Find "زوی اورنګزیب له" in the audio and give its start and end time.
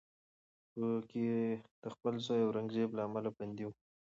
2.25-3.01